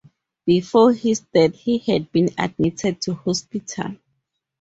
[0.47, 3.97] Before his death, he had been admitted to hospital.